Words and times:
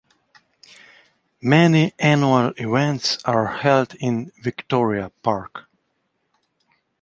Many 1.43 1.93
annual 1.99 2.53
events 2.57 3.19
are 3.23 3.57
held 3.57 3.93
in 3.99 4.31
Victoria 4.41 5.11
Park. 5.21 5.67